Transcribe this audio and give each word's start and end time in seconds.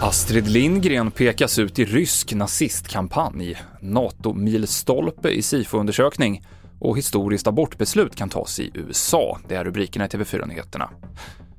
Astrid 0.00 0.48
Lindgren 0.48 1.10
pekas 1.10 1.58
ut 1.58 1.78
i 1.78 1.84
rysk 1.84 2.34
nazistkampanj, 2.34 3.56
NATO-milstolpe 3.80 5.30
i 5.30 5.42
SIFO-undersökning 5.42 6.42
och 6.78 6.98
historiskt 6.98 7.46
abortbeslut 7.46 8.16
kan 8.16 8.28
tas 8.28 8.60
i 8.60 8.70
USA. 8.74 9.38
Det 9.48 9.54
är 9.54 9.64
rubrikerna 9.64 10.04
i 10.04 10.08
TV4-nyheterna. 10.08 10.90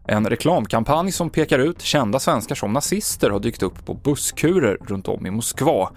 En 0.07 0.29
reklamkampanj 0.29 1.11
som 1.11 1.29
pekar 1.29 1.59
ut 1.59 1.81
kända 1.81 2.19
svenskar 2.19 2.55
som 2.55 2.73
nazister 2.73 3.29
har 3.29 3.39
dykt 3.39 3.63
upp 3.63 3.85
på 3.85 3.93
busskurer 3.93 4.77
runt 4.81 5.07
om 5.07 5.25
i 5.25 5.31
Moskva. 5.31 5.89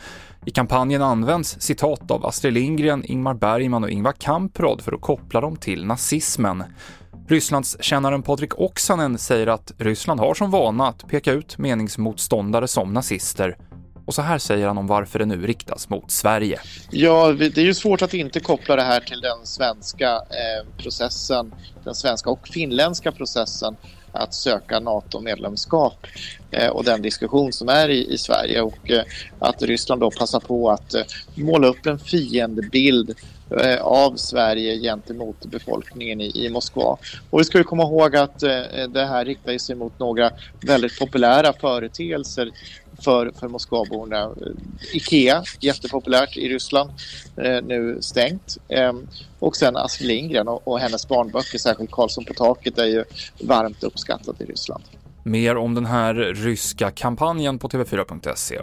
I 0.47 0.51
kampanjen 0.51 1.03
används 1.03 1.61
citat 1.61 2.11
av 2.11 2.27
Astrid 2.27 2.55
Lindgren, 2.55 3.05
Ingmar 3.05 3.35
Bergman 3.35 3.85
och 3.85 3.91
Ingvar 3.91 4.13
Kamprad 4.13 4.81
för 4.81 4.93
att 4.93 5.01
koppla 5.01 5.41
dem 5.41 5.57
till 5.57 5.87
nazismen. 5.87 6.65
Rysslandskännaren 7.33 8.23
Patrik 8.23 8.61
Oksanen 8.61 9.19
säger 9.19 9.47
att 9.47 9.73
Ryssland 9.79 10.21
har 10.21 10.35
som 10.35 10.51
vana 10.51 10.89
att 10.89 11.09
peka 11.09 11.33
ut 11.33 11.59
meningsmotståndare 11.59 12.69
som 12.69 12.93
nazister 12.93 13.57
och 14.07 14.15
så 14.15 14.23
här 14.23 14.39
säger 14.39 14.67
han 14.67 14.79
om 14.79 14.87
varför 14.87 15.19
det 15.19 15.25
nu 15.25 15.47
riktas 15.47 15.89
mot 15.89 16.11
Sverige. 16.11 16.61
Ja, 16.91 17.33
det 17.33 17.59
är 17.59 17.65
ju 17.65 17.75
svårt 17.75 18.03
att 18.03 18.15
inte 18.15 18.41
koppla 18.41 18.77
det 18.77 18.83
här 18.83 19.01
till 19.01 19.21
den 19.21 19.47
svenska 19.47 20.11
eh, 20.15 20.77
processen, 20.79 21.55
den 21.85 21.95
svenska 21.95 22.31
och 22.31 22.49
finländska 22.49 23.13
processen 23.13 23.77
att 24.13 24.35
söka 24.35 24.81
NATO-medlemskap 24.81 26.07
eh, 26.51 26.69
och 26.69 26.85
den 26.85 27.03
diskussion 27.03 27.53
som 27.53 27.69
är 27.69 27.89
i, 27.89 28.13
i 28.13 28.19
Sverige 28.19 28.61
och 28.61 28.91
eh, 28.91 29.03
att 29.39 29.63
Ryssland 29.63 30.01
då 30.01 30.11
passar 30.11 30.41
på 30.41 30.71
att 30.71 30.95
eh, 30.95 31.03
måla 31.35 31.67
upp 31.69 31.87
en 31.87 31.99
fiendebild 31.99 33.15
eh, 33.61 33.81
av 33.81 34.17
Sverige 34.17 34.81
gentemot 34.81 35.45
befolkningen 35.45 36.21
i, 36.21 36.47
i 36.47 36.49
Moskva. 36.49 36.97
Och 37.31 37.41
vi 37.41 37.45
ska 37.45 37.59
ju 37.59 37.65
komma 37.65 37.83
ihåg 37.83 38.17
att 38.17 38.43
eh, 38.43 38.61
det 38.89 39.07
här 39.07 39.25
riktar 39.25 39.59
sig 39.59 39.77
mot 39.77 39.99
några 39.99 40.31
väldigt 40.61 40.99
populära 40.99 41.53
företeelser 41.53 42.51
för, 43.05 43.33
för 43.41 43.49
Moskvaborna. 43.49 44.23
Eh, 44.23 44.97
Ikea, 44.97 45.45
jättepopulärt 45.61 46.37
i 46.37 46.49
Ryssland, 46.49 46.91
eh, 47.37 47.63
nu 47.63 47.99
stängt. 48.01 48.59
Ehm, 48.69 49.09
och 49.43 49.57
sen 49.57 49.77
Astrid 49.77 50.09
Lindgren 50.09 50.49
och, 50.49 50.69
och, 50.69 50.79
hennes 50.79 51.09
barnböcker, 51.09 51.59
särskilt 51.59 51.91
Karlsson 51.91 52.25
på 52.25 52.35
taket, 52.35 52.79
är 52.79 52.85
ju 52.85 53.05
varmt 53.41 53.85
uppskattat 53.85 54.41
i 54.41 54.45
Ryssland. 54.45 54.85
Mer 55.25 55.57
om 55.57 55.75
den 55.75 55.87
här 55.87 56.15
ryska 56.15 56.91
kampanjen 56.91 57.59
på 57.59 57.69
TV4.se. 57.69 58.61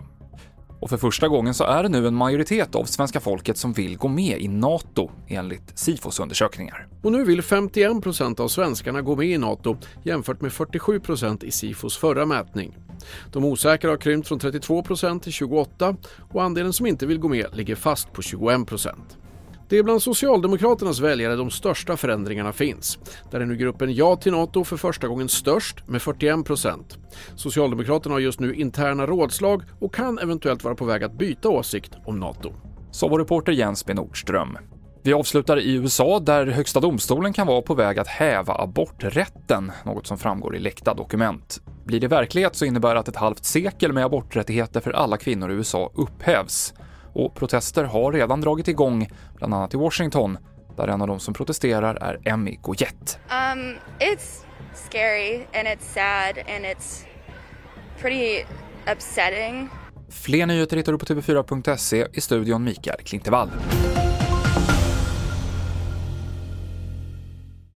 Och 0.80 0.90
för 0.90 0.98
första 0.98 1.28
gången 1.28 1.54
så 1.54 1.64
är 1.64 1.84
det 1.84 1.90
nu 1.90 2.08
en 2.08 2.16
majoritet 2.16 2.76
av 2.76 2.84
svenska 2.84 3.20
folket 3.20 3.58
som 3.58 3.74
vill 3.74 3.98
gå 3.98 4.08
med 4.08 4.42
i 4.42 4.48
NATO 4.48 5.12
enligt 5.28 5.80
Sifos 5.80 6.20
undersökningar. 6.20 6.88
Och 7.04 7.12
nu 7.12 7.24
vill 7.24 7.42
51 7.42 8.04
procent 8.04 8.40
av 8.40 8.48
svenskarna 8.48 9.02
gå 9.02 9.16
med 9.16 9.28
i 9.28 9.38
NATO 9.38 9.78
jämfört 10.04 10.42
med 10.42 10.54
47 10.54 11.00
procent 11.00 11.44
i 11.44 11.52
Sifos 11.52 11.98
förra 11.98 12.26
mätning. 12.26 12.78
De 13.32 13.46
osäkra 13.46 13.90
har 13.90 13.98
krympt 13.98 14.28
från 14.28 14.40
32 14.40 14.84
procent 14.84 15.24
till 15.24 15.34
28 15.34 15.96
och 16.32 16.44
andelen 16.44 16.74
som 16.74 16.86
inte 16.86 17.06
vill 17.06 17.20
gå 17.20 17.28
med 17.28 17.46
ligger 17.54 17.76
fast 17.76 18.14
på 18.14 18.22
21 18.22 18.68
procent. 18.68 19.18
Det 19.70 19.78
är 19.78 19.84
bland 19.84 20.02
Socialdemokraternas 20.02 21.00
väljare 21.00 21.36
de 21.36 21.50
största 21.52 21.98
förändringarna 21.98 22.54
finns. 22.54 23.00
Där 23.32 23.40
är 23.40 23.46
nu 23.46 23.56
gruppen 23.56 23.94
Ja 23.94 24.16
till 24.16 24.32
NATO 24.32 24.64
för 24.64 24.78
första 24.78 25.08
gången 25.08 25.30
störst 25.30 25.88
med 25.88 26.02
41 26.02 26.46
procent. 26.46 26.98
Socialdemokraterna 27.36 28.16
har 28.16 28.20
just 28.20 28.40
nu 28.40 28.54
interna 28.54 29.06
rådslag 29.06 29.64
och 29.80 29.94
kan 29.94 30.20
eventuellt 30.20 30.64
vara 30.64 30.76
på 30.76 30.86
väg 30.86 31.04
att 31.04 31.18
byta 31.18 31.50
åsikt 31.50 31.92
om 32.06 32.20
NATO. 32.20 32.54
Sa 32.92 33.08
vår 33.08 33.20
reporter 33.20 33.52
Jens 33.52 33.86
B 33.86 33.94
Nordström. 33.94 34.58
Vi 35.04 35.14
avslutar 35.14 35.60
i 35.60 35.74
USA 35.74 36.20
där 36.20 36.48
Högsta 36.48 36.80
domstolen 36.80 37.34
kan 37.34 37.48
vara 37.48 37.62
på 37.62 37.74
väg 37.74 38.00
att 38.00 38.08
häva 38.08 38.54
aborträtten, 38.54 39.72
något 39.86 40.08
som 40.08 40.18
framgår 40.18 40.56
i 40.56 40.60
läckta 40.60 40.94
dokument. 40.94 41.62
Blir 41.86 42.00
det 42.00 42.08
verklighet 42.08 42.56
så 42.56 42.66
innebär 42.66 42.94
det 42.94 43.00
att 43.00 43.08
ett 43.08 43.16
halvt 43.16 43.46
sekel 43.46 43.94
med 43.94 44.06
aborträttigheter 44.06 44.80
för 44.80 44.92
alla 44.92 45.18
kvinnor 45.18 45.52
i 45.52 45.54
USA 45.54 45.92
upphävs. 45.96 46.74
Och 47.14 47.36
protester 47.36 47.84
har 47.84 48.12
redan 48.12 48.42
dragit 48.42 48.68
igång, 48.68 49.08
bland 49.36 49.54
annat 49.54 49.74
i 49.74 49.78
Washington, 49.78 50.38
där 50.78 50.88
en 50.88 51.02
av 51.02 51.08
de 51.08 51.20
som 51.20 51.34
protesterar 51.34 51.96
är 51.96 52.20
Emmy 52.26 52.60
Goyette. 52.62 53.18
Um, 53.30 53.76
it's 54.00 54.46
scary 54.74 55.36
and 55.36 55.68
it's 55.68 55.94
sad 55.94 56.38
and 56.56 56.66
it's 56.66 57.06
pretty 58.02 58.46
upsetting. 58.96 59.70
Fler 60.10 60.46
nyheter 60.46 60.78
hittar 60.78 60.92
du 60.92 60.98
på 60.98 61.06
tv4.se 61.06 62.08
i 62.14 62.22
studion 62.22 62.64
Mikael 62.64 62.98
Klintevall. 63.04 63.50